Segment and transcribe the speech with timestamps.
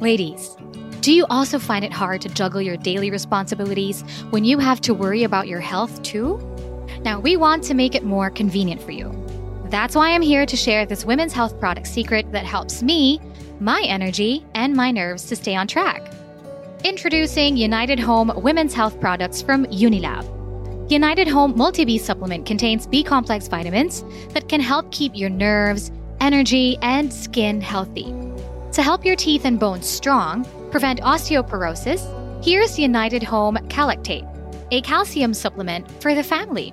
[0.00, 0.56] Ladies,
[1.02, 4.00] do you also find it hard to juggle your daily responsibilities
[4.30, 6.38] when you have to worry about your health too?
[7.02, 9.14] Now, we want to make it more convenient for you.
[9.66, 13.20] That's why I'm here to share this women's health product secret that helps me,
[13.60, 16.02] my energy, and my nerves to stay on track.
[16.82, 20.90] Introducing United Home Women's Health Products from Unilab.
[20.90, 25.92] United Home Multi B supplement contains B complex vitamins that can help keep your nerves,
[26.20, 28.29] energy, and skin healthy.
[28.72, 34.24] To help your teeth and bones strong, prevent osteoporosis, here's United Home Calactate,
[34.70, 36.72] a calcium supplement for the family.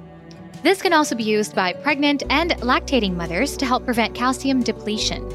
[0.61, 5.27] This can also be used by pregnant and lactating mothers to help prevent calcium depletion.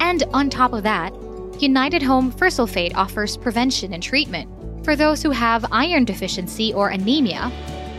[0.00, 1.12] And on top of that,
[1.60, 4.50] United Home Fursulfate offers prevention and treatment
[4.86, 7.52] for those who have iron deficiency or anemia,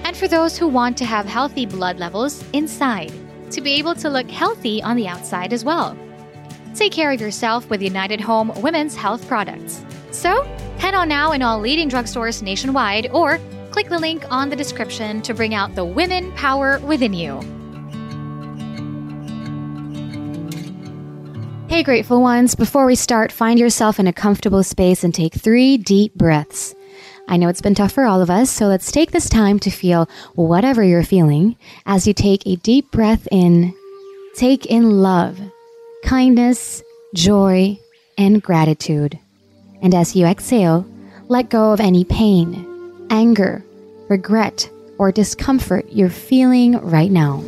[0.04, 3.14] and for those who want to have healthy blood levels inside
[3.52, 5.96] to be able to look healthy on the outside as well.
[6.78, 9.84] Take care of yourself with United Home Women's Health Products.
[10.12, 10.44] So,
[10.78, 13.40] head on now in all leading drugstores nationwide or
[13.72, 17.40] click the link on the description to bring out the women power within you.
[21.68, 25.78] Hey, grateful ones, before we start, find yourself in a comfortable space and take three
[25.78, 26.76] deep breaths.
[27.28, 29.72] I know it's been tough for all of us, so let's take this time to
[29.72, 31.56] feel whatever you're feeling
[31.88, 33.74] as you take a deep breath in.
[34.36, 35.40] Take in love,
[36.08, 36.82] kindness,
[37.14, 37.78] joy,
[38.18, 39.20] and gratitude.
[39.82, 40.88] And as you exhale,
[41.28, 42.66] let go of any pain,
[43.10, 43.62] anger,
[44.08, 47.44] regret, or discomfort you're feeling right now.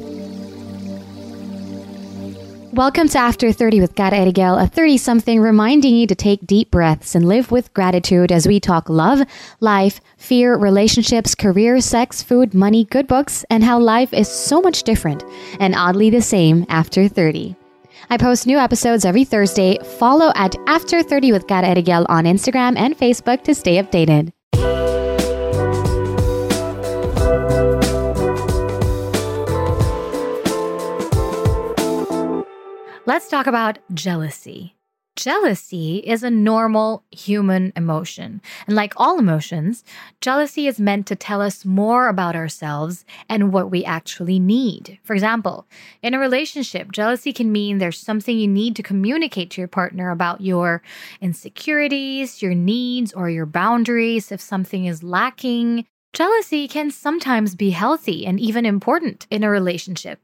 [2.74, 6.70] Welcome to After 30 with Cara Erigel, a 30 something reminding you to take deep
[6.70, 9.22] breaths and live with gratitude as we talk love,
[9.62, 14.84] life, fear, relationships, career, sex, food, money, good books, and how life is so much
[14.84, 15.24] different
[15.62, 17.56] and oddly the same after 30.
[18.12, 19.78] I post new episodes every Thursday.
[20.00, 24.32] Follow at After 30 with Cara Erigel on Instagram and Facebook to stay updated.
[33.06, 34.79] Let's talk about jealousy.
[35.20, 38.42] Jealousy is a normal human emotion.
[38.68, 39.84] And like all emotions,
[40.22, 44.98] jealousy is meant to tell us more about ourselves and what we actually need.
[45.04, 45.68] For example,
[46.02, 50.10] in a relationship, jealousy can mean there's something you need to communicate to your partner
[50.10, 50.82] about your
[51.20, 54.32] insecurities, your needs, or your boundaries.
[54.32, 60.20] If something is lacking, Jealousy can sometimes be healthy and even important in a relationship.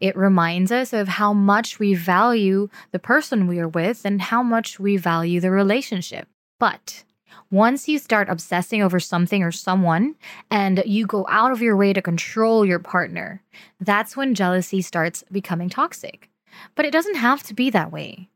[0.00, 4.42] It reminds us of how much we value the person we are with and how
[4.42, 6.28] much we value the relationship.
[6.58, 7.04] But
[7.50, 10.14] once you start obsessing over something or someone
[10.50, 13.42] and you go out of your way to control your partner,
[13.80, 16.28] that's when jealousy starts becoming toxic.
[16.74, 18.28] But it doesn't have to be that way.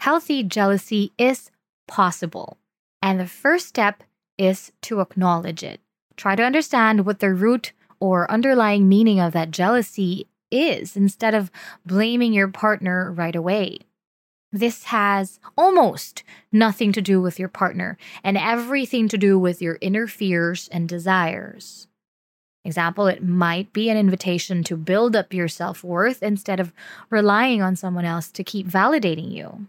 [0.00, 1.50] Healthy jealousy is
[1.86, 2.56] possible.
[3.02, 4.02] And the first step
[4.38, 5.80] is to acknowledge it.
[6.16, 11.50] Try to understand what the root or underlying meaning of that jealousy is instead of
[11.84, 13.78] blaming your partner right away.
[14.52, 19.78] This has almost nothing to do with your partner and everything to do with your
[19.80, 21.88] inner fears and desires.
[22.64, 26.72] Example, it might be an invitation to build up your self worth instead of
[27.10, 29.66] relying on someone else to keep validating you.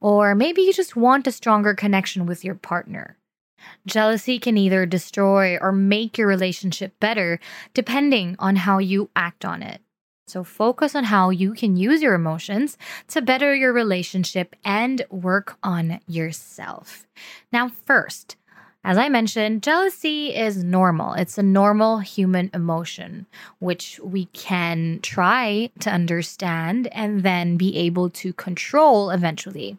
[0.00, 3.16] Or maybe you just want a stronger connection with your partner.
[3.86, 7.40] Jealousy can either destroy or make your relationship better
[7.72, 9.80] depending on how you act on it.
[10.34, 12.76] So focus on how you can use your emotions
[13.06, 17.06] to better your relationship and work on yourself.
[17.52, 18.34] Now, first,
[18.82, 21.12] as I mentioned, jealousy is normal.
[21.12, 23.26] It's a normal human emotion,
[23.60, 29.78] which we can try to understand and then be able to control eventually.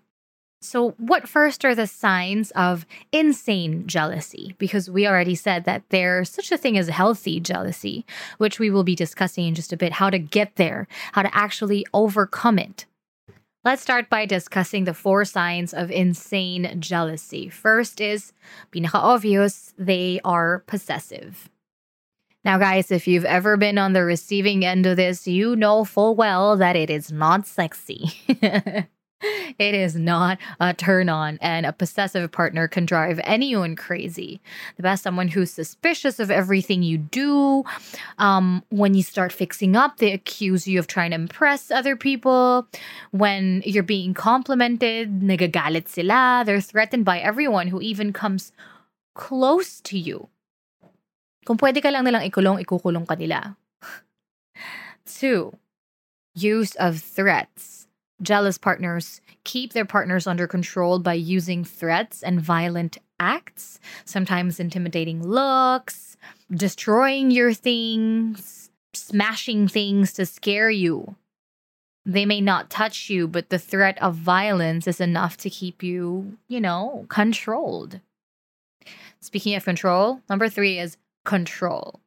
[0.65, 4.55] So, what first are the signs of insane jealousy?
[4.57, 8.05] Because we already said that there's such a thing as healthy jealousy,
[8.39, 11.35] which we will be discussing in just a bit how to get there, how to
[11.35, 12.85] actually overcome it.
[13.63, 17.49] Let's start by discussing the four signs of insane jealousy.
[17.49, 18.33] First is
[18.71, 21.49] pinaka obvious, they are possessive.
[22.43, 26.15] Now, guys, if you've ever been on the receiving end of this, you know full
[26.15, 28.11] well that it is not sexy.
[29.57, 34.41] it is not a turn on, and a possessive partner can drive anyone crazy.
[34.77, 37.63] The best someone who's suspicious of everything you do.
[38.17, 42.67] Um, when you start fixing up, they accuse you of trying to impress other people.
[43.11, 46.43] When you're being complimented, nagagalit sila.
[46.45, 48.51] They're threatened by everyone who even comes
[49.13, 50.29] close to you.
[51.45, 53.53] Kung pwede ka lang nilang ikulong, ikukulong ka nila.
[55.05, 55.53] Two,
[56.33, 57.74] use of threats.
[58.21, 65.21] Jealous partners keep their partners under control by using threats and violent acts, sometimes intimidating
[65.21, 66.15] looks,
[66.49, 71.15] destroying your things, smashing things to scare you.
[72.05, 76.37] They may not touch you, but the threat of violence is enough to keep you,
[76.47, 77.99] you know, controlled.
[79.19, 81.99] Speaking of control, number three is control.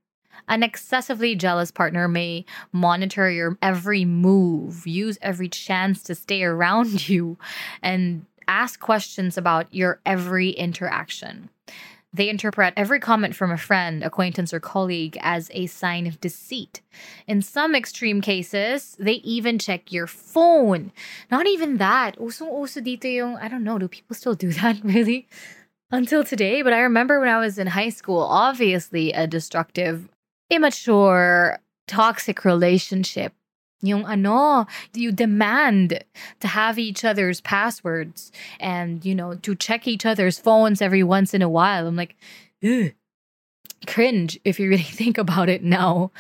[0.46, 7.08] An excessively jealous partner may monitor your every move, use every chance to stay around
[7.08, 7.38] you,
[7.82, 11.50] and ask questions about your every interaction.
[12.12, 16.80] They interpret every comment from a friend, acquaintance, or colleague as a sign of deceit.
[17.26, 20.90] In some extreme cases, they even check your phone.
[21.30, 22.16] Not even that.
[22.18, 25.28] Dito yung, I don't know, do people still do that really?
[25.90, 30.08] Until today, but I remember when I was in high school, obviously a destructive
[30.50, 33.32] immature, toxic relationship.
[33.80, 36.02] Yung ano, you demand
[36.40, 41.32] to have each other's passwords and, you know, to check each other's phones every once
[41.32, 41.86] in a while.
[41.86, 42.16] I'm like,
[42.64, 42.92] Ugh.
[43.86, 46.10] cringe if you really think about it now.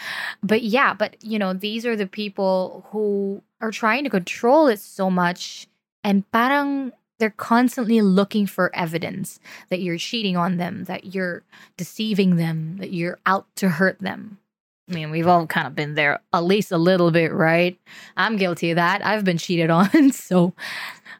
[0.40, 4.78] But yeah, but, you know, these are the people who are trying to control it
[4.78, 5.66] so much
[6.04, 11.42] and parang they're constantly looking for evidence that you're cheating on them, that you're
[11.76, 14.38] deceiving them, that you're out to hurt them.
[14.88, 17.78] I mean, we've all kind of been there at least a little bit, right?
[18.16, 19.04] I'm guilty of that.
[19.04, 19.88] I've been cheated on.
[20.12, 20.54] So,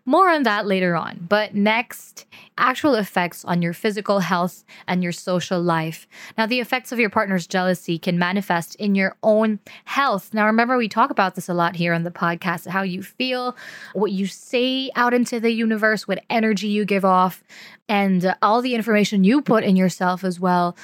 [0.09, 1.27] more on that later on.
[1.29, 2.25] But next,
[2.57, 6.09] actual effects on your physical health and your social life.
[6.39, 10.33] Now, the effects of your partner's jealousy can manifest in your own health.
[10.33, 13.55] Now, remember, we talk about this a lot here on the podcast how you feel,
[13.93, 17.45] what you say out into the universe, what energy you give off,
[17.87, 20.75] and uh, all the information you put in yourself as well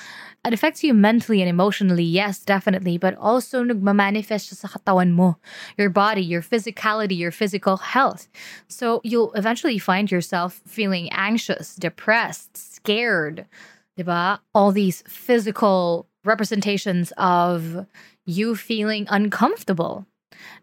[0.45, 5.39] it affects you mentally and emotionally, yes, definitely, but also nagmamanifest sa katawan mo,
[5.79, 8.29] your body, your physicality, your physical health.
[8.69, 13.47] So you'll eventually find yourself feeling anxious, depressed, scared,
[13.99, 14.39] diba?
[14.55, 17.87] All these physical representations of
[18.27, 20.07] you feeling uncomfortable.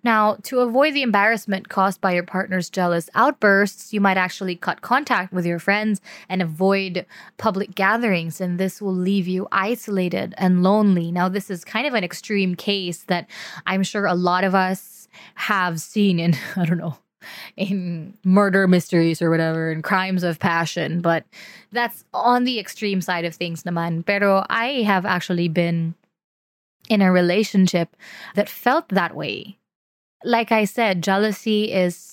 [0.04, 4.82] Now, to avoid the embarrassment caused by your partner's jealous outbursts, you might actually cut
[4.82, 7.06] contact with your friends and avoid
[7.38, 11.12] public gatherings, and this will leave you isolated and lonely.
[11.12, 13.30] Now, this is kind of an extreme case that
[13.66, 16.98] I'm sure a lot of us have seen in, I don't know,
[17.58, 21.24] in murder mysteries or whatever and crimes of passion but
[21.72, 25.94] that's on the extreme side of things naman pero i have actually been
[26.90, 27.96] in a relationship
[28.36, 29.58] that felt that way
[30.24, 32.12] like I said, jealousy is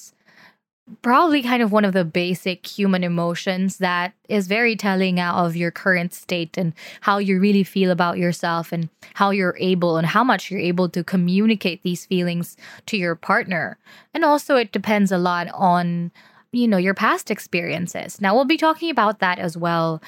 [1.02, 5.56] probably kind of one of the basic human emotions that is very telling out of
[5.56, 6.72] your current state and
[7.02, 10.88] how you really feel about yourself and how you're able and how much you're able
[10.88, 12.56] to communicate these feelings
[12.86, 13.78] to your partner.
[14.14, 16.10] And also it depends a lot on
[16.52, 18.20] you know your past experiences.
[18.20, 20.02] Now we'll be talking about that as well.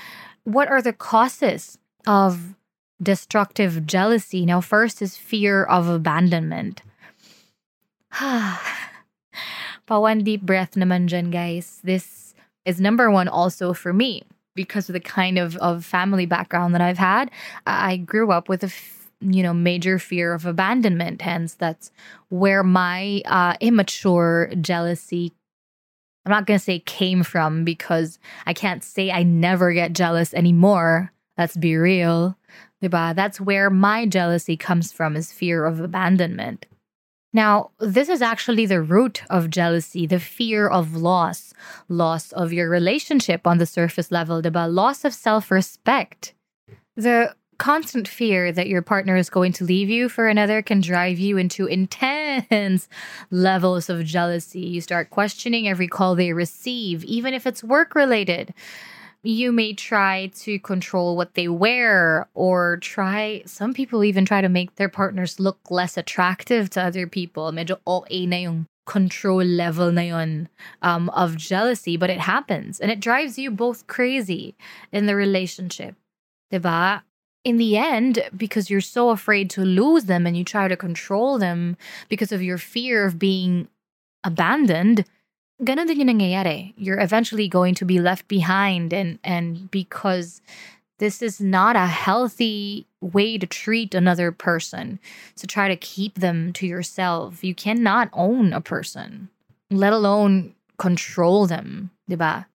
[0.44, 2.54] What are the causes of
[3.02, 4.46] destructive jealousy?
[4.46, 6.82] Now first is fear of abandonment.
[9.86, 11.80] Pa one deep breath naman dyan, guys.
[11.84, 14.22] This is number one also for me
[14.54, 17.30] because of the kind of, of family background that I've had.
[17.66, 21.22] I grew up with a f- you know major fear of abandonment.
[21.22, 21.92] Hence, that's
[22.28, 25.32] where my uh, immature jealousy.
[26.26, 31.12] I'm not gonna say came from because I can't say I never get jealous anymore.
[31.38, 32.36] Let's be real.
[32.82, 33.14] Diba?
[33.14, 36.66] That's where my jealousy comes from is fear of abandonment.
[37.32, 41.54] Now, this is actually the root of jealousy, the fear of loss,
[41.88, 44.72] loss of your relationship on the surface level, diba?
[44.72, 46.34] loss of self respect.
[46.96, 51.18] The constant fear that your partner is going to leave you for another can drive
[51.18, 52.88] you into intense
[53.30, 54.60] levels of jealousy.
[54.60, 58.54] You start questioning every call they receive, even if it's work related
[59.22, 64.48] you may try to control what they wear or try some people even try to
[64.48, 67.52] make their partners look less attractive to other people.
[67.52, 70.48] Medyo OA na yung control level na yun,
[70.82, 72.80] um, of jealousy but it happens.
[72.80, 74.56] And it drives you both crazy
[74.90, 75.96] in the relationship
[76.50, 77.02] diba?
[77.42, 81.38] In the end, because you're so afraid to lose them and you try to control
[81.38, 81.76] them
[82.08, 83.68] because of your fear of being
[84.24, 85.06] abandoned,
[85.62, 86.72] ganun din yung nangyayari.
[86.76, 90.40] You're eventually going to be left behind and and because
[90.98, 95.00] this is not a healthy way to treat another person.
[95.36, 97.42] To try to keep them to yourself.
[97.44, 99.28] You cannot own a person,
[99.70, 102.46] let alone control them, diba?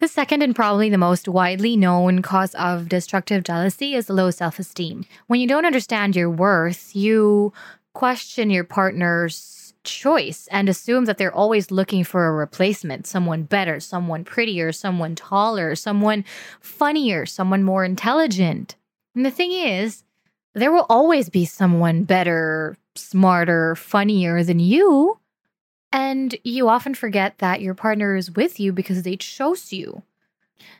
[0.00, 4.58] The second and probably the most widely known cause of destructive jealousy is low self
[4.58, 5.04] esteem.
[5.26, 7.52] When you don't understand your worth, you
[7.94, 13.80] question your partner's choice and assume that they're always looking for a replacement someone better,
[13.80, 16.24] someone prettier, someone taller, someone
[16.60, 18.76] funnier, someone more intelligent.
[19.14, 20.04] And the thing is,
[20.54, 25.18] there will always be someone better, smarter, funnier than you.
[25.92, 30.02] And you often forget that your partner is with you because they chose you.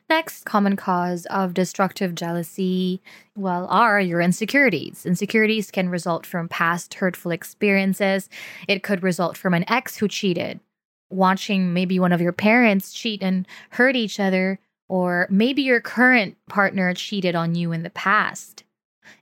[0.09, 3.03] Next common cause of destructive jealousy,
[3.37, 5.05] well, are your insecurities.
[5.05, 8.29] Insecurities can result from past hurtful experiences.
[8.67, 10.61] It could result from an ex who cheated,
[11.11, 14.59] watching maybe one of your parents cheat and hurt each other,
[14.89, 18.65] or maybe your current partner cheated on you in the past.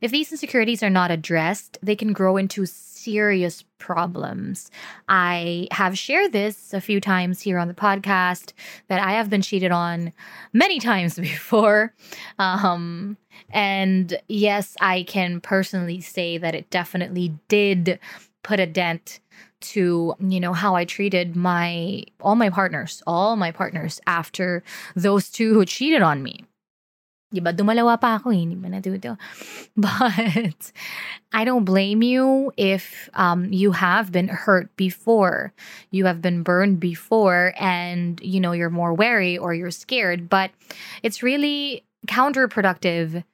[0.00, 2.66] If these insecurities are not addressed, they can grow into
[3.06, 4.68] serious problems.
[5.08, 8.52] I have shared this a few times here on the podcast
[8.88, 10.12] that I have been cheated on
[10.52, 11.94] many times before.
[12.40, 13.16] Um,
[13.50, 18.00] and yes, I can personally say that it definitely did
[18.42, 19.20] put a dent
[19.58, 24.62] to you know how i treated my all my partners all my partners after
[24.94, 26.44] those two who cheated on me
[27.26, 27.50] Di ba?
[27.50, 28.46] Dumalawa pa ako eh.
[28.46, 29.18] Hindi ba natuto?
[29.76, 30.70] But
[31.34, 35.52] I don't blame you if um, you have been hurt before.
[35.90, 40.28] You have been burned before and, you know, you're more wary or you're scared.
[40.30, 40.50] But
[41.02, 43.24] it's really counterproductive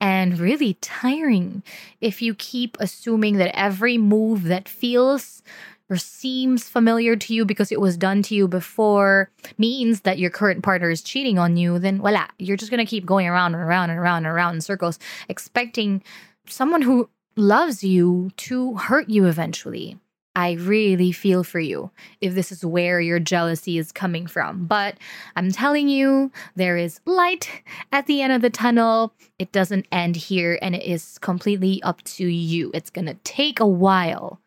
[0.00, 1.62] and really tiring
[2.00, 5.42] if you keep assuming that every move that feels
[5.90, 10.30] or seems familiar to you because it was done to you before means that your
[10.30, 13.62] current partner is cheating on you, then voila, you're just gonna keep going around and
[13.62, 16.02] around and around and around in circles, expecting
[16.46, 19.98] someone who loves you to hurt you eventually.
[20.36, 21.90] I really feel for you
[22.20, 24.66] if this is where your jealousy is coming from.
[24.66, 24.96] But
[25.34, 27.50] I'm telling you, there is light
[27.90, 29.12] at the end of the tunnel.
[29.40, 32.70] It doesn't end here, and it is completely up to you.
[32.72, 34.40] It's gonna take a while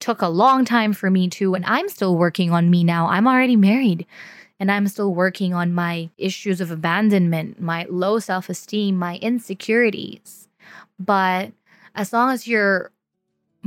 [0.00, 1.54] took a long time for me too.
[1.54, 3.08] And I'm still working on me now.
[3.08, 4.06] I'm already married
[4.60, 10.48] and I'm still working on my issues of abandonment, my low self esteem, my insecurities.
[10.98, 11.52] But
[11.94, 12.90] as long as you're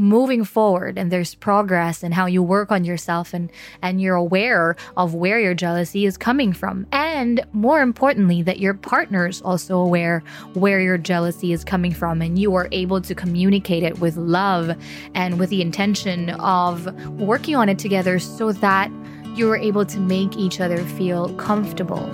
[0.01, 4.75] moving forward and there's progress and how you work on yourself and and you're aware
[4.97, 6.87] of where your jealousy is coming from.
[6.91, 12.39] And more importantly that your partner's also aware where your jealousy is coming from and
[12.39, 14.75] you are able to communicate it with love
[15.13, 18.91] and with the intention of working on it together so that
[19.35, 22.09] you are able to make each other feel comfortable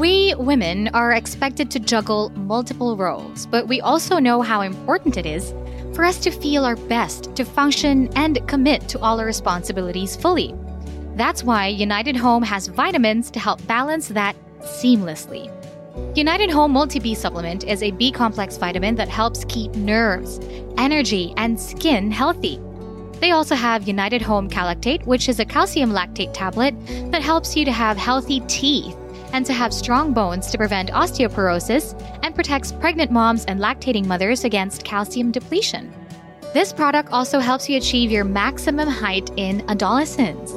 [0.00, 5.26] We women are expected to juggle multiple roles, but we also know how important it
[5.26, 5.52] is
[5.94, 10.54] for us to feel our best, to function and commit to all our responsibilities fully.
[11.16, 15.52] That's why United Home has vitamins to help balance that seamlessly.
[16.16, 20.40] United Home Multi B supplement is a B complex vitamin that helps keep nerves,
[20.78, 22.58] energy, and skin healthy.
[23.20, 26.74] They also have United Home Calactate, which is a calcium lactate tablet
[27.10, 28.96] that helps you to have healthy teeth
[29.32, 34.44] and to have strong bones to prevent osteoporosis and protects pregnant moms and lactating mothers
[34.44, 35.92] against calcium depletion.
[36.52, 40.52] This product also helps you achieve your maximum height in adolescence.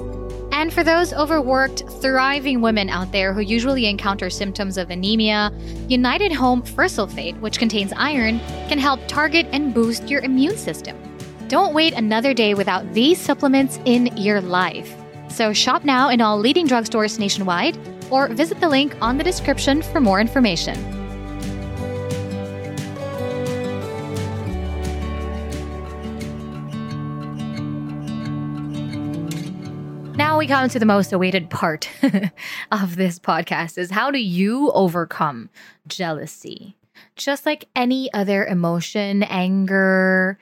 [0.51, 5.51] And for those overworked, thriving women out there who usually encounter symptoms of anemia,
[5.87, 8.39] United Home Fursulfate, which contains iron,
[8.69, 10.97] can help target and boost your immune system.
[11.47, 14.95] Don't wait another day without these supplements in your life.
[15.29, 17.75] So shop now in all leading drugstores nationwide
[18.13, 20.77] or visit the link on the description for more information.
[30.15, 31.89] Now we come to the most awaited part
[32.71, 35.49] of this podcast is how do you overcome
[35.87, 36.75] jealousy?
[37.15, 40.37] Just like any other emotion, anger,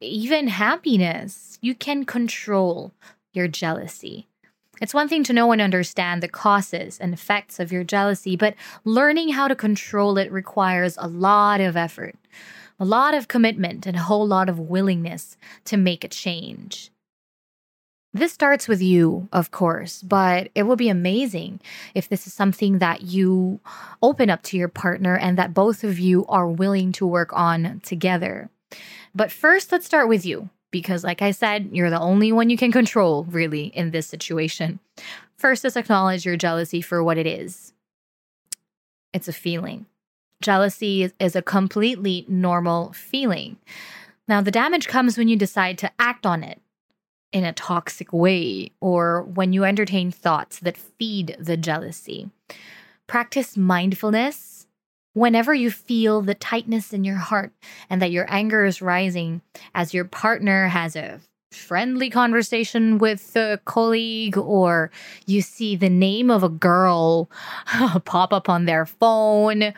[0.00, 2.92] even happiness, you can control
[3.32, 4.28] your jealousy.
[4.80, 8.54] It's one thing to know and understand the causes and effects of your jealousy, but
[8.84, 12.16] learning how to control it requires a lot of effort,
[12.78, 16.90] a lot of commitment, and a whole lot of willingness to make a change.
[18.12, 21.60] This starts with you, of course, but it will be amazing
[21.94, 23.60] if this is something that you
[24.02, 27.80] open up to your partner and that both of you are willing to work on
[27.82, 28.50] together.
[29.16, 32.56] But first, let's start with you because, like I said, you're the only one you
[32.56, 34.80] can control, really, in this situation.
[35.36, 37.72] First, let's acknowledge your jealousy for what it is
[39.12, 39.86] it's a feeling.
[40.42, 43.56] Jealousy is, is a completely normal feeling.
[44.26, 46.60] Now, the damage comes when you decide to act on it
[47.32, 52.30] in a toxic way or when you entertain thoughts that feed the jealousy.
[53.06, 54.53] Practice mindfulness
[55.14, 57.52] whenever you feel the tightness in your heart
[57.88, 59.40] and that your anger is rising
[59.74, 61.20] as your partner has a
[61.52, 64.90] friendly conversation with a colleague or
[65.26, 67.30] you see the name of a girl
[68.04, 69.72] pop up on their phone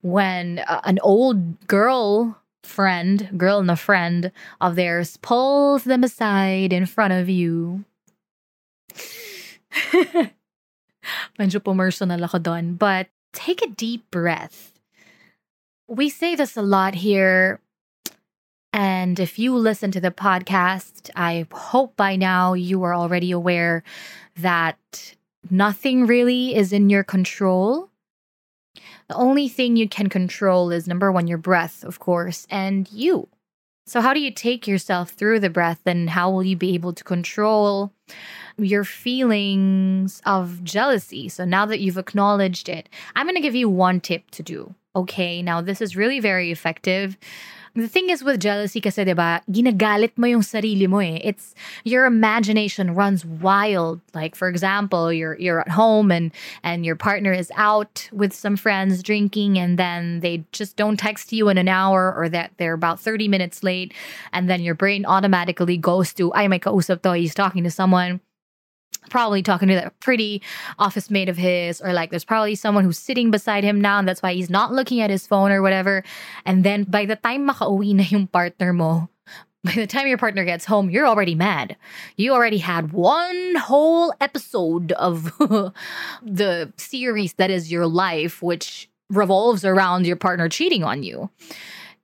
[0.00, 4.30] when uh, an old girl friend, girl and a friend
[4.60, 7.84] of theirs pulls them aside in front of you.
[11.40, 12.74] Medyo personal ako doon.
[12.76, 14.77] But take a deep breath.
[15.88, 17.60] We say this a lot here.
[18.74, 23.82] And if you listen to the podcast, I hope by now you are already aware
[24.36, 25.14] that
[25.50, 27.88] nothing really is in your control.
[29.08, 33.28] The only thing you can control is number one, your breath, of course, and you.
[33.86, 36.92] So, how do you take yourself through the breath, and how will you be able
[36.92, 37.90] to control
[38.58, 41.28] your feelings of jealousy?
[41.28, 44.74] So, now that you've acknowledged it, I'm going to give you one tip to do.
[44.96, 47.16] Okay, now this is really very effective
[47.78, 51.20] the thing is with jealousy kasi, di ba, ginagalit mo yung sarili mo eh.
[51.22, 54.00] It's, your imagination runs wild.
[54.14, 58.56] Like, for example, you're, you're at home and, and your partner is out with some
[58.56, 62.74] friends drinking and then they just don't text you in an hour or that they're
[62.74, 63.94] about 30 minutes late.
[64.32, 68.20] And then your brain automatically goes to, ay, may kausap to, he's talking to someone
[69.08, 70.42] probably talking to that pretty
[70.78, 74.06] office mate of his or like there's probably someone who's sitting beside him now and
[74.06, 76.04] that's why he's not looking at his phone or whatever.
[76.44, 79.08] And then by the time makauwi na yung partner mo
[79.64, 81.76] by the time your partner gets home you're already mad.
[82.16, 85.24] You already had one whole episode of
[86.22, 91.30] the series that is your life which revolves around your partner cheating on you.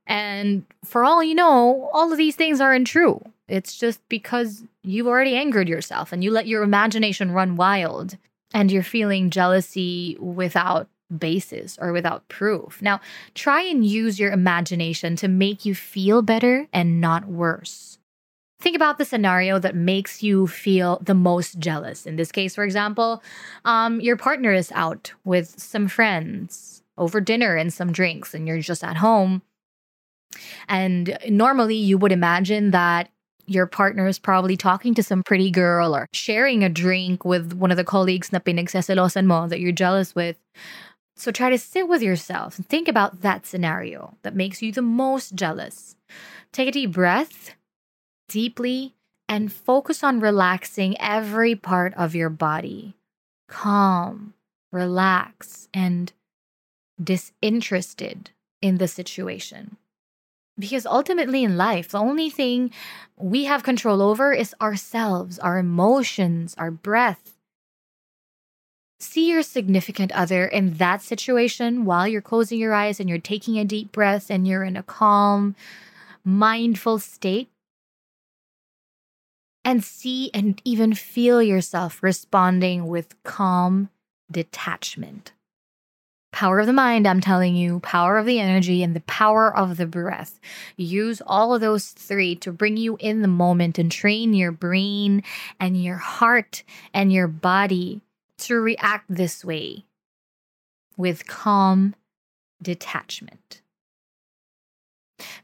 [0.06, 5.06] And for all you know all of these things aren't true it's just because you've
[5.06, 8.16] already angered yourself and you let your imagination run wild
[8.52, 12.80] and you're feeling jealousy without basis or without proof.
[12.80, 13.00] Now,
[13.34, 17.98] try and use your imagination to make you feel better and not worse.
[18.60, 22.06] Think about the scenario that makes you feel the most jealous.
[22.06, 23.22] In this case, for example,
[23.66, 28.60] um, your partner is out with some friends over dinner and some drinks, and you're
[28.60, 29.42] just at home.
[30.68, 33.10] And normally, you would imagine that
[33.46, 37.70] your partner is probably talking to some pretty girl or sharing a drink with one
[37.70, 40.36] of the colleagues na pinagseselosan mo that you're jealous with.
[41.16, 44.82] So try to sit with yourself and think about that scenario that makes you the
[44.82, 45.96] most jealous.
[46.52, 47.54] Take a deep breath
[48.28, 48.94] deeply
[49.28, 52.94] and focus on relaxing every part of your body.
[53.48, 54.34] Calm,
[54.72, 56.12] relax, and
[57.02, 58.30] disinterested
[58.60, 59.76] in the situation.
[60.58, 62.70] Because ultimately in life, the only thing
[63.16, 67.34] we have control over is ourselves, our emotions, our breath.
[69.00, 73.58] See your significant other in that situation while you're closing your eyes and you're taking
[73.58, 75.56] a deep breath and you're in a calm,
[76.24, 77.50] mindful state.
[79.64, 83.90] And see and even feel yourself responding with calm
[84.30, 85.32] detachment.
[86.34, 89.76] Power of the mind, I'm telling you, power of the energy, and the power of
[89.76, 90.40] the breath.
[90.76, 95.22] Use all of those three to bring you in the moment and train your brain
[95.60, 98.00] and your heart and your body
[98.38, 99.84] to react this way
[100.96, 101.94] with calm
[102.60, 103.62] detachment.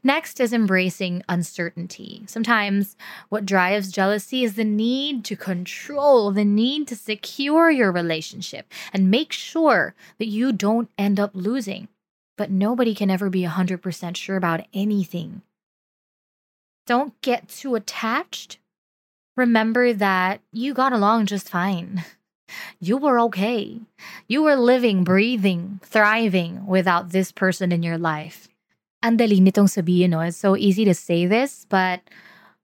[0.03, 2.23] Next is embracing uncertainty.
[2.27, 2.95] Sometimes
[3.29, 9.11] what drives jealousy is the need to control, the need to secure your relationship and
[9.11, 11.87] make sure that you don't end up losing.
[12.37, 15.41] But nobody can ever be 100% sure about anything.
[16.87, 18.57] Don't get too attached.
[19.37, 22.03] Remember that you got along just fine.
[22.81, 23.79] You were okay.
[24.27, 28.50] You were living, breathing, thriving without this person in your life
[29.03, 30.21] ang dali nitong sabihin, no?
[30.21, 32.01] It's so easy to say this, but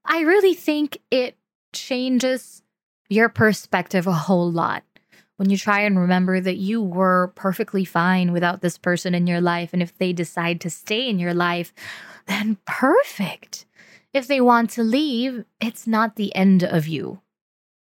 [0.04, 1.36] I really think it
[1.72, 2.62] changes
[3.08, 4.84] your perspective a whole lot
[5.36, 9.40] when you try and remember that you were perfectly fine without this person in your
[9.40, 9.70] life.
[9.72, 11.72] And if they decide to stay in your life,
[12.26, 13.64] then perfect.
[14.12, 17.20] If they want to leave, it's not the end of you.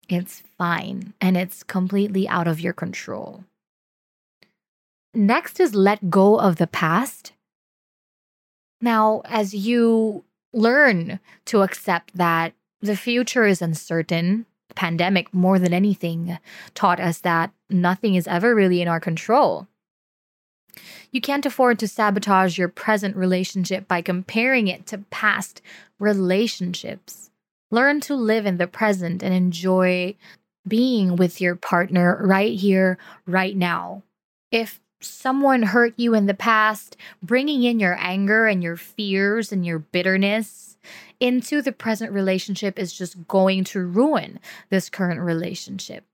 [0.07, 3.45] It's fine and it's completely out of your control.
[5.13, 7.33] Next is let go of the past.
[8.81, 15.73] Now, as you learn to accept that the future is uncertain, the pandemic, more than
[15.73, 16.37] anything,
[16.73, 19.67] taught us that nothing is ever really in our control.
[21.11, 25.61] You can't afford to sabotage your present relationship by comparing it to past
[25.99, 27.29] relationships.
[27.69, 30.15] Learn to live in the present and enjoy
[30.67, 34.03] being with your partner right here, right now.
[34.51, 39.65] If someone hurt you in the past, bringing in your anger and your fears and
[39.65, 40.77] your bitterness
[41.19, 46.05] into the present relationship is just going to ruin this current relationship.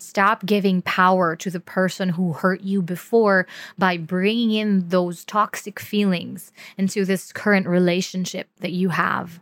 [0.00, 5.80] Stop giving power to the person who hurt you before by bringing in those toxic
[5.80, 9.40] feelings into this current relationship that you have.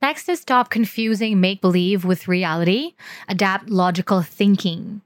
[0.00, 2.94] Next is stop confusing make believe with reality,
[3.28, 5.02] adapt logical thinking.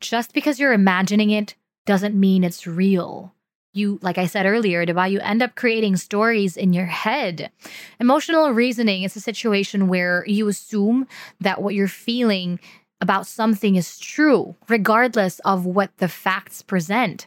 [0.00, 1.54] Just because you're imagining it
[1.86, 3.34] doesn't mean it's real.
[3.74, 7.50] You, like I said earlier, Diba, you end up creating stories in your head.
[7.98, 11.06] Emotional reasoning is a situation where you assume
[11.40, 12.60] that what you're feeling
[13.00, 17.26] about something is true, regardless of what the facts present.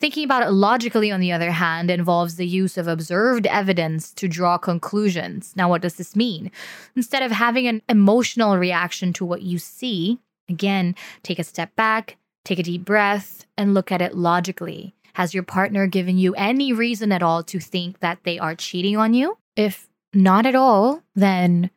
[0.00, 4.28] Thinking about it logically, on the other hand, involves the use of observed evidence to
[4.28, 5.52] draw conclusions.
[5.56, 6.50] Now, what does this mean?
[6.96, 10.18] Instead of having an emotional reaction to what you see,
[10.50, 14.94] again, take a step back, take a deep breath, and look at it logically.
[15.14, 18.96] Has your partner given you any reason at all to think that they are cheating
[18.96, 19.38] on you?
[19.56, 21.70] If not at all, then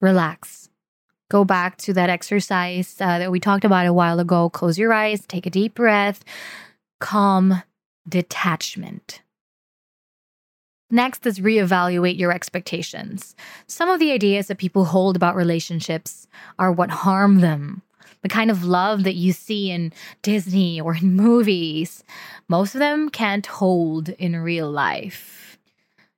[0.00, 0.68] relax
[1.30, 4.48] go back to that exercise uh, that we talked about a while ago.
[4.50, 6.24] Close your eyes, take a deep breath,
[7.00, 7.62] calm
[8.08, 9.22] detachment.
[10.90, 13.36] Next is reevaluate your expectations.
[13.66, 16.26] Some of the ideas that people hold about relationships
[16.58, 17.82] are what harm them.
[18.22, 22.04] The kind of love that you see in Disney or in movies,
[22.48, 25.48] most of them can't hold in real life.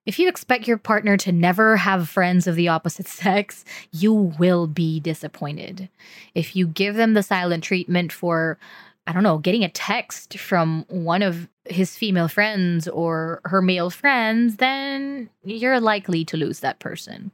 [0.06, 4.66] If you expect your partner to never have friends of the opposite sex, you will
[4.66, 5.88] be disappointed.
[6.34, 8.58] If you give them the silent treatment for,
[9.06, 13.90] I don't know, getting a text from one of his female friends or her male
[13.90, 17.30] friends, then you're likely to lose that person.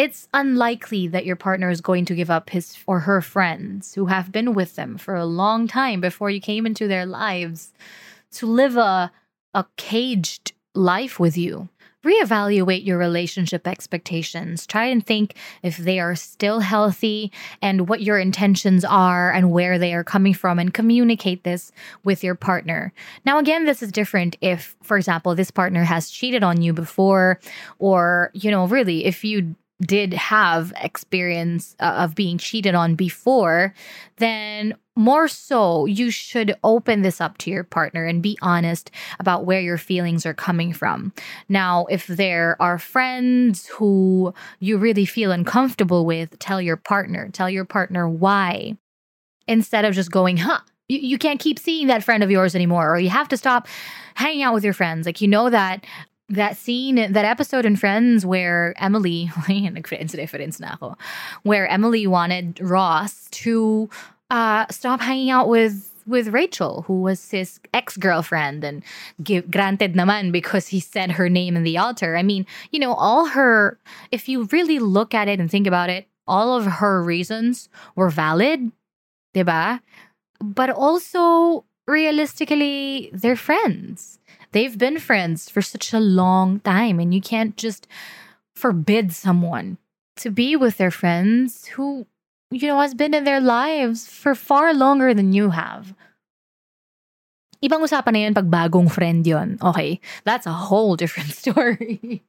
[0.00, 4.06] It's unlikely that your partner is going to give up his or her friends who
[4.06, 7.74] have been with them for a long time before you came into their lives
[8.32, 9.12] to live a
[9.52, 11.68] a caged life with you.
[12.02, 14.66] Reevaluate your relationship expectations.
[14.66, 19.78] Try and think if they are still healthy and what your intentions are and where
[19.78, 21.72] they are coming from, and communicate this
[22.04, 22.94] with your partner.
[23.26, 27.38] Now, again, this is different if, for example, this partner has cheated on you before,
[27.78, 33.74] or, you know, really, if you did have experience uh, of being cheated on before,
[34.16, 39.46] then more so you should open this up to your partner and be honest about
[39.46, 41.12] where your feelings are coming from.
[41.48, 47.48] Now, if there are friends who you really feel uncomfortable with, tell your partner, tell
[47.48, 48.76] your partner why.
[49.48, 52.94] Instead of just going, huh, you, you can't keep seeing that friend of yours anymore,
[52.94, 53.66] or you have to stop
[54.14, 55.06] hanging out with your friends.
[55.06, 55.84] Like, you know that
[56.30, 60.96] that scene, that episode in Friends where Emily, reference na ako,
[61.42, 63.90] where Emily wanted Ross to
[64.30, 68.82] uh, stop hanging out with with Rachel, who was his ex girlfriend, and
[69.22, 72.16] give, granted naman because he said her name in the altar.
[72.16, 73.78] I mean, you know, all her,
[74.10, 78.08] if you really look at it and think about it, all of her reasons were
[78.08, 78.72] valid,
[79.34, 79.80] diba?
[80.40, 84.19] But also, realistically, they're friends
[84.52, 87.86] they've been friends for such a long time, and you can't just
[88.54, 89.78] forbid someone
[90.16, 92.06] to be with their friends who,
[92.50, 95.94] you know, has been in their lives for far longer than you have.
[97.60, 99.60] Ibang usapan na yun pag bagong friend yon.
[99.60, 102.24] Okay, that's a whole different story.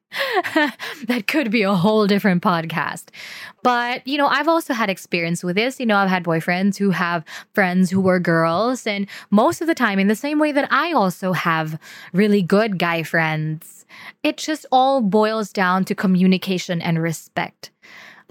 [1.08, 3.16] that could be a whole different podcast.
[3.64, 5.80] But, you know, I've also had experience with this.
[5.80, 8.86] You know, I've had boyfriends who have friends who were girls.
[8.86, 11.80] And most of the time, in the same way that I also have
[12.12, 13.86] really good guy friends,
[14.24, 17.72] it just all boils down to communication and respect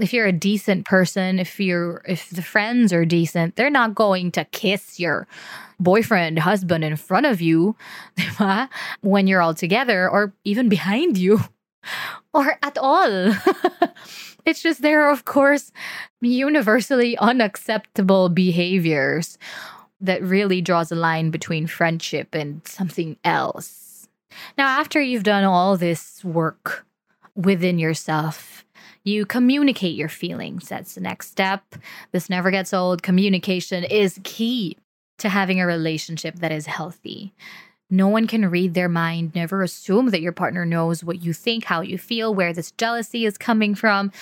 [0.00, 4.32] if you're a decent person, if you're if the friends are decent, they're not going
[4.32, 5.26] to kiss your
[5.78, 7.76] boyfriend, husband in front of you
[9.00, 11.40] when you're all together or even behind you
[12.34, 13.34] or at all.
[14.46, 15.70] it's just there of course
[16.20, 19.38] universally unacceptable behaviors
[20.00, 24.08] that really draws a line between friendship and something else.
[24.56, 26.86] Now after you've done all this work
[27.34, 28.64] within yourself.
[29.04, 30.68] You communicate your feelings.
[30.68, 31.62] That's the next step.
[32.12, 33.02] This never gets old.
[33.02, 34.76] Communication is key
[35.18, 37.32] to having a relationship that is healthy.
[37.90, 39.34] No one can read their mind.
[39.34, 43.24] Never assume that your partner knows what you think, how you feel, where this jealousy
[43.24, 44.12] is coming from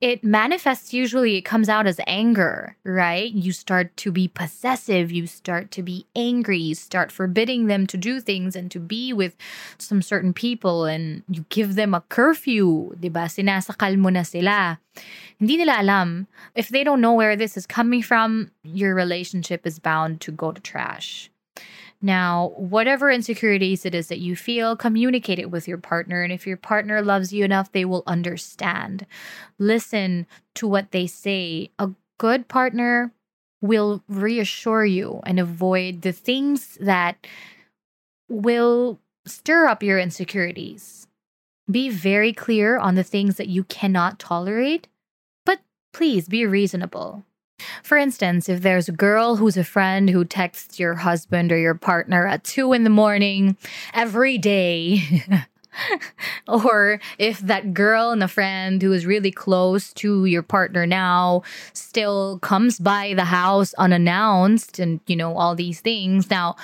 [0.00, 3.32] it manifests usually, it comes out as anger, right?
[3.32, 7.96] You start to be possessive, you start to be angry, you start forbidding them to
[7.96, 9.36] do things and to be with
[9.78, 13.26] some certain people, and you give them a curfew, di ba?
[13.26, 14.78] Sinasakal mo na sila.
[15.38, 16.26] Hindi nila alam.
[16.54, 20.52] If they don't know where this is coming from, your relationship is bound to go
[20.52, 21.30] to trash.
[22.04, 26.22] Now, whatever insecurities it is that you feel, communicate it with your partner.
[26.22, 29.06] And if your partner loves you enough, they will understand.
[29.58, 31.70] Listen to what they say.
[31.78, 33.10] A good partner
[33.62, 37.26] will reassure you and avoid the things that
[38.28, 41.06] will stir up your insecurities.
[41.70, 44.88] Be very clear on the things that you cannot tolerate,
[45.46, 45.60] but
[45.94, 47.24] please be reasonable.
[47.82, 51.74] For instance, if there's a girl who's a friend who texts your husband or your
[51.74, 53.56] partner at two in the morning
[53.92, 55.02] every day,
[56.48, 61.42] or if that girl and a friend who is really close to your partner now
[61.72, 66.30] still comes by the house unannounced and you know all these things.
[66.30, 66.56] Now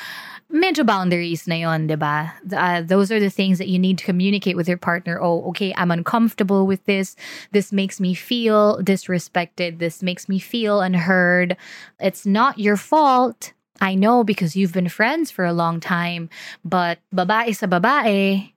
[0.53, 2.35] medyo boundaries na yon, di ba?
[2.53, 5.21] Uh, those are the things that you need to communicate with your partner.
[5.21, 7.17] Oh, okay, I'm uncomfortable with this.
[7.53, 9.79] This makes me feel disrespected.
[9.79, 11.57] This makes me feel unheard.
[11.99, 13.53] It's not your fault.
[13.81, 16.29] I know because you've been friends for a long time,
[16.65, 18.53] but babae sa babae,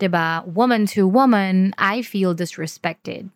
[0.00, 0.44] diba?
[0.46, 3.30] Woman to woman, I feel disrespected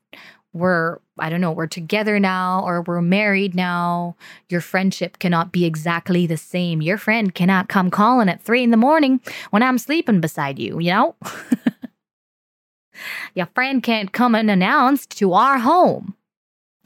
[0.52, 4.16] we're I don't know, we're together now or we're married now.
[4.48, 6.80] Your friendship cannot be exactly the same.
[6.80, 10.80] Your friend cannot come calling at three in the morning when I'm sleeping beside you,
[10.80, 11.14] you know?
[13.34, 16.14] Your friend can't come unannounced to our home.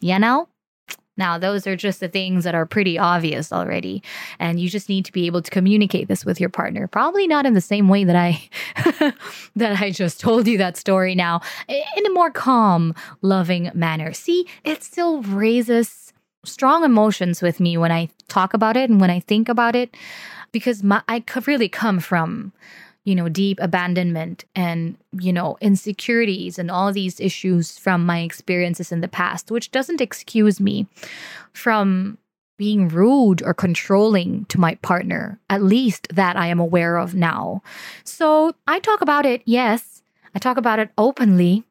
[0.01, 0.49] You know?
[1.17, 4.03] Now, those are just the things that are pretty obvious already.
[4.39, 6.89] And you just need to be able to communicate this with your partner.
[6.89, 8.49] Probably not in the same way that I
[9.57, 14.13] that I just told you that story now, in a more calm, loving manner.
[14.13, 16.13] See, it still raises
[16.45, 19.97] strong emotions with me when I talk about it and when I think about it
[20.53, 22.53] because my, I really come from
[23.05, 28.91] you know, deep abandonment and, you know, insecurities and all these issues from my experiences
[28.91, 30.87] in the past, which doesn't excuse me
[31.53, 32.17] from
[32.57, 37.63] being rude or controlling to my partner, at least that I am aware of now.
[38.05, 40.03] So I talk about it, yes,
[40.35, 41.65] I talk about it openly,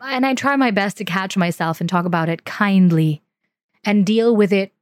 [0.00, 3.22] and I try my best to catch myself and talk about it kindly
[3.84, 4.72] and deal with it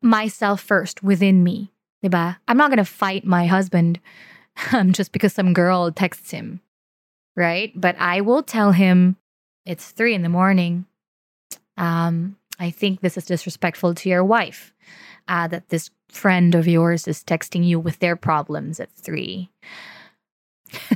[0.00, 1.70] myself first within me.
[2.02, 4.00] I'm not going to fight my husband
[4.72, 6.60] um, just because some girl texts him,
[7.36, 7.72] right?
[7.74, 9.16] But I will tell him
[9.66, 10.86] it's three in the morning.
[11.76, 14.74] Um, I think this is disrespectful to your wife.
[15.28, 19.48] Uh, that this friend of yours is texting you with their problems at three.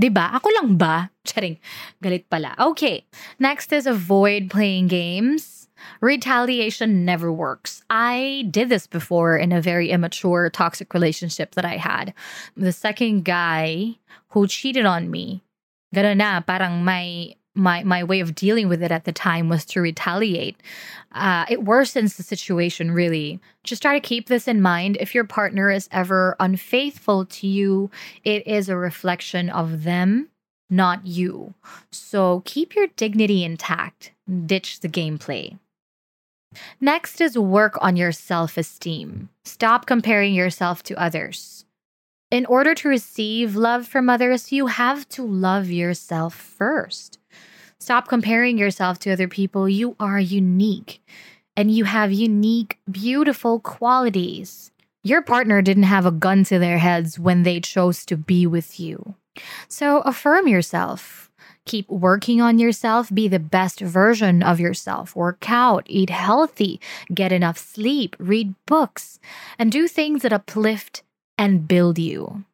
[0.00, 0.34] Diba?
[0.34, 1.10] Ako lang ba?
[1.24, 1.58] Charing.
[2.02, 2.56] Galit pala.
[2.58, 3.06] Okay.
[3.38, 5.61] Next is avoid playing games.
[6.00, 7.82] Retaliation never works.
[7.90, 12.14] I did this before in a very immature, toxic relationship that I had.
[12.56, 13.96] The second guy
[14.28, 15.42] who cheated on me,
[15.92, 19.80] na, parang my my my way of dealing with it at the time was to
[19.80, 20.56] retaliate.
[21.12, 23.40] Uh, it worsens the situation really.
[23.64, 24.96] Just try to keep this in mind.
[25.00, 27.90] If your partner is ever unfaithful to you,
[28.24, 30.28] it is a reflection of them,
[30.70, 31.54] not you.
[31.90, 34.12] So keep your dignity intact.
[34.46, 35.58] Ditch the gameplay.
[36.80, 39.28] Next is work on your self esteem.
[39.44, 41.64] Stop comparing yourself to others.
[42.30, 47.18] In order to receive love from others, you have to love yourself first.
[47.78, 49.68] Stop comparing yourself to other people.
[49.68, 51.02] You are unique
[51.56, 54.70] and you have unique, beautiful qualities.
[55.04, 58.78] Your partner didn't have a gun to their heads when they chose to be with
[58.78, 59.14] you.
[59.68, 61.30] So affirm yourself.
[61.64, 63.12] Keep working on yourself.
[63.12, 65.14] Be the best version of yourself.
[65.14, 66.80] Work out, eat healthy,
[67.14, 69.20] get enough sleep, read books,
[69.58, 71.02] and do things that uplift
[71.38, 72.44] and build you.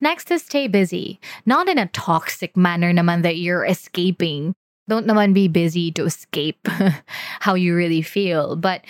[0.00, 1.20] Next is stay busy.
[1.44, 4.54] Not in a toxic manner naman that you're escaping.
[4.88, 6.68] Don't naman be busy to escape
[7.40, 8.82] how you really feel, but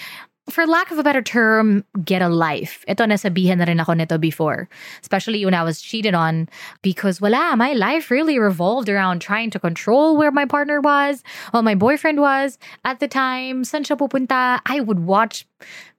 [0.48, 2.84] for lack of a better term, get a life.
[2.88, 4.68] Ito nasabihan na rin ako nito before.
[5.02, 6.48] Especially when I was cheated on
[6.82, 11.62] because wala, my life really revolved around trying to control where my partner was, well,
[11.62, 14.60] my boyfriend was at the time, san siya pupunta.
[14.66, 15.46] I would watch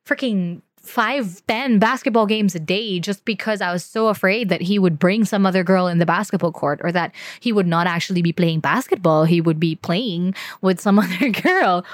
[0.06, 4.80] freaking five, ten basketball games a day just because I was so afraid that he
[4.80, 8.22] would bring some other girl in the basketball court or that he would not actually
[8.22, 9.26] be playing basketball.
[9.26, 11.86] He would be playing with some other girl.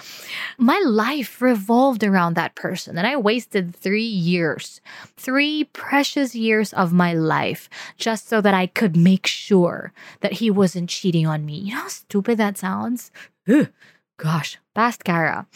[0.57, 2.97] My life revolved around that person.
[2.97, 4.81] And I wasted three years,
[5.17, 10.49] three precious years of my life just so that I could make sure that he
[10.49, 11.57] wasn't cheating on me.
[11.57, 13.11] You know how stupid that sounds?
[13.47, 13.69] Ugh.
[14.17, 15.47] Gosh, past Cara.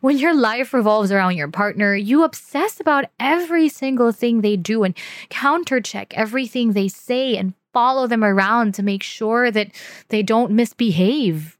[0.00, 4.84] When your life revolves around your partner, you obsess about every single thing they do
[4.84, 4.96] and
[5.30, 9.70] countercheck everything they say and follow them around to make sure that
[10.08, 11.56] they don't misbehave.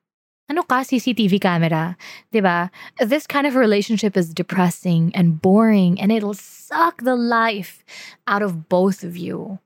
[0.50, 1.94] Ano ka CCTV camera,
[2.34, 2.74] 'di ba?
[2.98, 7.86] This kind of relationship is depressing and boring and it'll suck the life
[8.26, 9.62] out of both of you.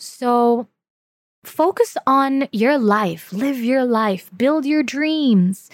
[0.00, 0.68] So,
[1.46, 5.70] focus on your life, live your life, build your dreams,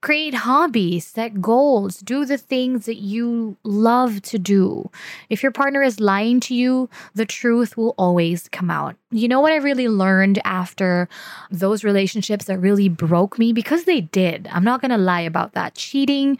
[0.00, 4.90] create hobbies, set goals, do the things that you love to do.
[5.30, 8.96] If your partner is lying to you, the truth will always come out.
[9.10, 11.08] You know what I really learned after
[11.50, 13.52] those relationships that really broke me?
[13.52, 14.48] Because they did.
[14.52, 15.74] I'm not going to lie about that.
[15.74, 16.38] Cheating,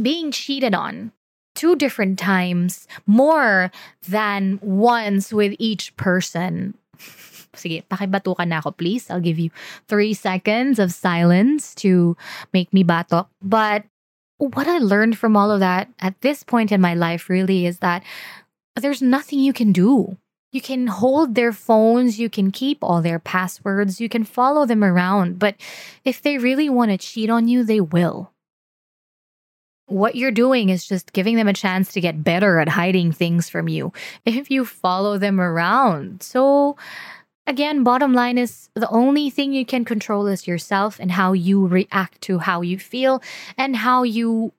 [0.00, 1.12] being cheated on
[1.54, 3.72] two different times, more
[4.06, 6.74] than once with each person
[7.56, 9.10] sige, pakibatukan na ako, please.
[9.10, 9.50] I'll give you
[9.88, 12.16] three seconds of silence to
[12.52, 13.26] make me batok.
[13.42, 13.84] But
[14.38, 17.78] what I learned from all of that at this point in my life really is
[17.80, 18.02] that
[18.76, 20.16] there's nothing you can do.
[20.52, 24.84] You can hold their phones, you can keep all their passwords, you can follow them
[24.84, 25.56] around, but
[26.04, 28.32] if they really want to cheat on you, they will.
[29.88, 33.48] What you're doing is just giving them a chance to get better at hiding things
[33.48, 33.92] from you
[34.24, 36.22] if you follow them around.
[36.22, 36.76] So,
[37.48, 41.66] Again, bottom line is the only thing you can control is yourself and how you
[41.66, 43.22] react to how you feel
[43.56, 44.52] and how you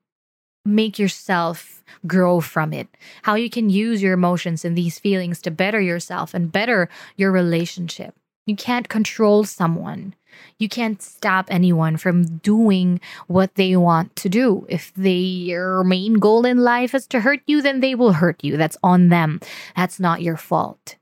[0.63, 2.88] make yourself grow from it.
[3.23, 7.32] How you can use your emotions and these feelings to better yourself and better your
[7.32, 8.15] relationship.
[8.45, 10.15] You can't control someone.
[10.58, 14.65] You can't stop anyone from doing what they want to do.
[14.69, 18.56] If their main goal in life is to hurt you, then they will hurt you.
[18.56, 19.41] That's on them.
[19.76, 20.95] That's not your fault.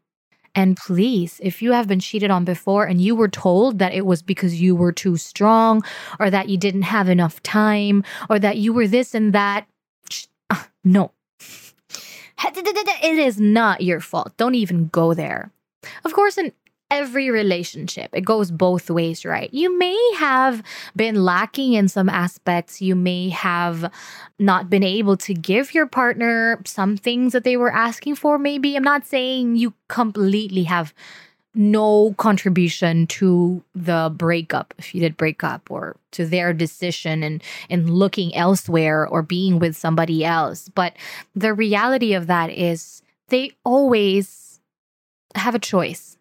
[0.55, 4.05] And please, if you have been cheated on before and you were told that it
[4.05, 5.83] was because you were too strong
[6.19, 9.67] or that you didn't have enough time or that you were this and that,
[10.49, 11.11] uh, no.
[12.47, 14.35] It is not your fault.
[14.37, 15.51] Don't even go there.
[16.03, 16.51] Of course, in
[16.95, 18.09] every relationship.
[18.13, 19.53] It goes both ways, right?
[19.53, 20.63] You may have
[20.95, 22.81] been lacking in some aspects.
[22.81, 23.91] You may have
[24.39, 28.75] not been able to give your partner some things that they were asking for, maybe.
[28.75, 30.93] I'm not saying you completely have
[31.55, 37.41] no contribution to the breakup if you did break up or to their decision and
[37.69, 40.93] in looking elsewhere or being with somebody else but
[41.33, 44.59] the reality of that is they always
[45.33, 46.14] have a choice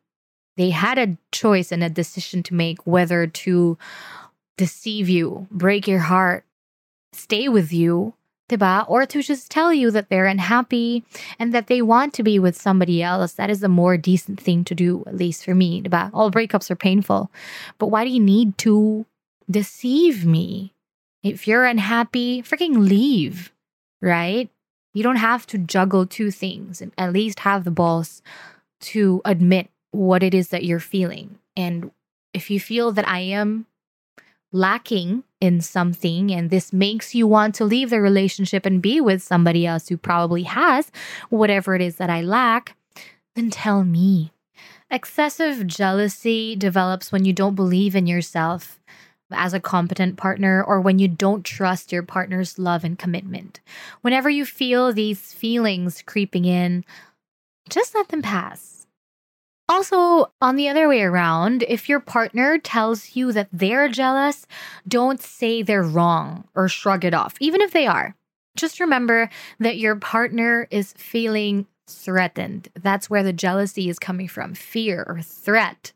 [0.56, 3.78] they had a choice and a decision to make whether to
[4.56, 6.44] deceive you, break your heart,
[7.12, 8.14] stay with you,
[8.48, 8.84] diba?
[8.88, 11.04] or to just tell you that they're unhappy
[11.38, 13.32] and that they want to be with somebody else.
[13.32, 15.82] That is the more decent thing to do, at least for me.
[15.82, 16.10] Diba?
[16.12, 17.30] All breakups are painful.
[17.78, 19.06] But why do you need to
[19.50, 20.72] deceive me?
[21.22, 23.50] If you're unhappy, freaking leave,
[24.02, 24.50] right?
[24.92, 28.22] You don't have to juggle two things and at least have the balls
[28.80, 31.38] to admit what it is that you're feeling.
[31.56, 31.90] And
[32.32, 33.66] if you feel that I am
[34.52, 39.22] lacking in something and this makes you want to leave the relationship and be with
[39.22, 40.90] somebody else who probably has
[41.28, 42.76] whatever it is that I lack,
[43.34, 44.32] then tell me.
[44.90, 48.80] Excessive jealousy develops when you don't believe in yourself
[49.30, 53.60] as a competent partner or when you don't trust your partner's love and commitment.
[54.02, 56.84] Whenever you feel these feelings creeping in,
[57.68, 58.73] just let them pass
[59.68, 64.46] also, on the other way around, if your partner tells you that they're jealous,
[64.86, 68.14] don't say they're wrong or shrug it off, even if they are.
[68.56, 72.68] Just remember that your partner is feeling threatened.
[72.80, 75.92] That's where the jealousy is coming from fear or threat.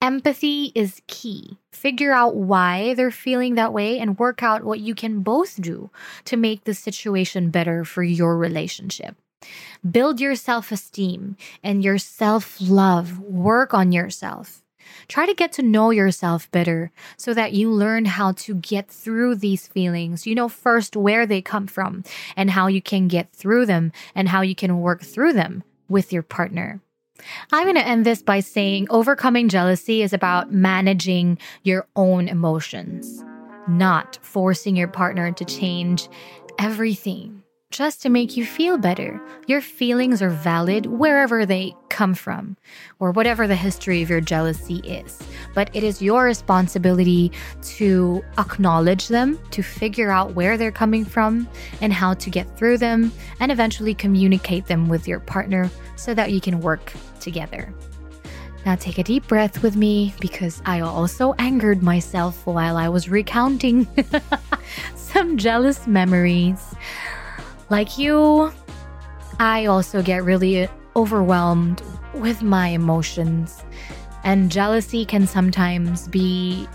[0.00, 1.58] Empathy is key.
[1.72, 5.90] Figure out why they're feeling that way and work out what you can both do
[6.24, 9.16] to make the situation better for your relationship.
[9.88, 13.18] Build your self esteem and your self love.
[13.20, 14.62] Work on yourself.
[15.06, 19.36] Try to get to know yourself better so that you learn how to get through
[19.36, 20.26] these feelings.
[20.26, 22.04] You know first where they come from
[22.36, 26.12] and how you can get through them and how you can work through them with
[26.12, 26.80] your partner.
[27.52, 33.24] I'm going to end this by saying overcoming jealousy is about managing your own emotions,
[33.66, 36.08] not forcing your partner to change
[36.58, 37.37] everything
[37.70, 39.20] just to make you feel better.
[39.46, 42.56] Your feelings are valid wherever they come from,
[42.98, 45.18] or whatever the history of your jealousy is.
[45.54, 47.30] But it is your responsibility
[47.62, 51.46] to acknowledge them, to figure out where they're coming from
[51.82, 56.32] and how to get through them, and eventually communicate them with your partner so that
[56.32, 57.74] you can work together.
[58.64, 63.08] Now take a deep breath with me because I also angered myself while I was
[63.08, 63.86] recounting
[64.94, 66.74] some jealous memories.
[67.70, 68.52] Like you,
[69.38, 71.82] I also get really overwhelmed
[72.14, 73.62] with my emotions,
[74.24, 76.66] and jealousy can sometimes be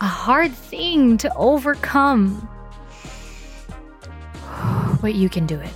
[0.00, 2.48] a hard thing to overcome.
[5.00, 5.72] But you can do it.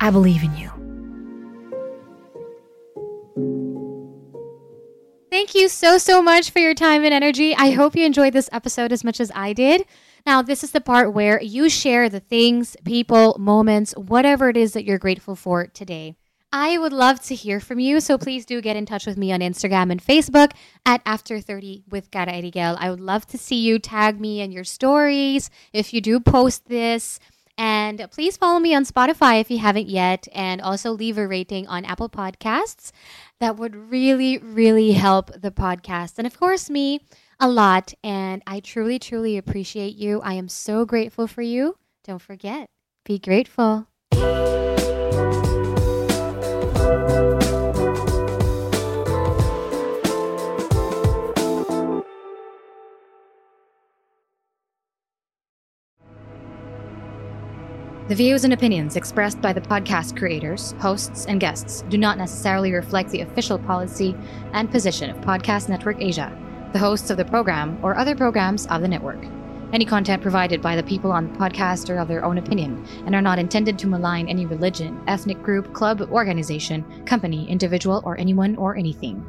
[0.00, 0.70] I believe in you.
[5.30, 7.54] Thank you so, so much for your time and energy.
[7.54, 9.86] I hope you enjoyed this episode as much as I did.
[10.26, 14.72] Now, this is the part where you share the things, people, moments, whatever it is
[14.72, 16.16] that you're grateful for today.
[16.52, 19.30] I would love to hear from you, so please do get in touch with me
[19.30, 20.50] on Instagram and Facebook
[20.84, 22.76] at After 30 with Cara Eriguel.
[22.80, 26.68] I would love to see you tag me in your stories if you do post
[26.68, 27.20] this.
[27.56, 31.68] And please follow me on Spotify if you haven't yet, and also leave a rating
[31.68, 32.90] on Apple Podcasts.
[33.38, 36.14] That would really, really help the podcast.
[36.18, 37.00] And of course, me
[37.40, 37.94] a lot.
[38.04, 40.20] And I truly, truly appreciate you.
[40.20, 41.76] I am so grateful for you.
[42.04, 42.68] Don't forget,
[43.04, 43.86] be grateful.
[58.08, 62.72] The views and opinions expressed by the podcast creators, hosts, and guests do not necessarily
[62.72, 64.16] reflect the official policy
[64.52, 66.36] and position of Podcast Network Asia
[66.72, 69.24] the hosts of the program, or other programs of the network.
[69.72, 73.14] Any content provided by the people on the podcast are of their own opinion and
[73.14, 78.56] are not intended to malign any religion, ethnic group, club, organization, company, individual, or anyone
[78.56, 79.24] or anything.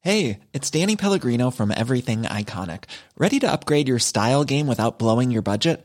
[0.00, 2.84] Hey, it's Danny Pellegrino from Everything Iconic.
[3.16, 5.84] Ready to upgrade your style game without blowing your budget?